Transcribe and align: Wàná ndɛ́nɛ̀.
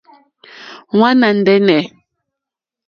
Wàná 0.99 1.27
ndɛ́nɛ̀. 1.37 1.81